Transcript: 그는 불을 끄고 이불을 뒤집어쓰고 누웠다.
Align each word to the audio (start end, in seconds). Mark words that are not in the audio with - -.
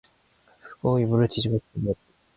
그는 0.03 0.55
불을 0.59 0.71
끄고 0.81 0.97
이불을 0.99 1.27
뒤집어쓰고 1.27 1.67
누웠다. 1.75 1.99